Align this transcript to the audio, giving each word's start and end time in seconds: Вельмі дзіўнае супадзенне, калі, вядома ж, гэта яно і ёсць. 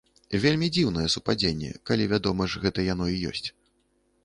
Вельмі 0.45 0.69
дзіўнае 0.77 1.05
супадзенне, 1.15 1.69
калі, 1.91 2.09
вядома 2.15 2.49
ж, 2.53 2.65
гэта 2.67 2.79
яно 2.93 3.05
і 3.17 3.21
ёсць. 3.33 3.47